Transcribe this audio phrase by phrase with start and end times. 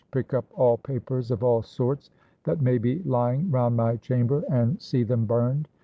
[0.11, 2.09] Pick up all papers of all sorts
[2.45, 5.67] that may be lying round my chamber, and see them burned.